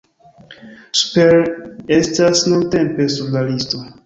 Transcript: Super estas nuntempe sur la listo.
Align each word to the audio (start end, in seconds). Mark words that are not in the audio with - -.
Super 1.01 1.35
estas 1.99 2.43
nuntempe 2.53 3.09
sur 3.19 3.31
la 3.39 3.47
listo. 3.53 3.85